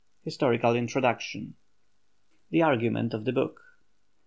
[0.23, 1.53] HISTORICAL INTRODUCTION.
[2.49, 3.61] THE ARGUMENT OF THE BOOK.